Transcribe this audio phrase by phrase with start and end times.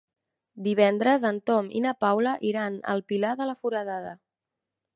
[0.67, 4.19] Divendres en Tom i na Paula iran al Pilar de la Foradada.